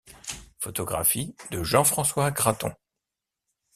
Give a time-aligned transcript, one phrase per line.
[0.57, 2.73] Photographies de Jean-François Gratton.